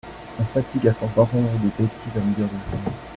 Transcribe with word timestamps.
On 0.39 0.43
fatigue 0.45 0.87
à 0.87 0.93
force 0.95 1.13
d'entendre 1.13 1.51
des 1.59 1.67
bétises 1.67 1.87
à 2.15 2.19
longueur 2.21 2.47
de 2.47 2.57
journée. 2.71 2.97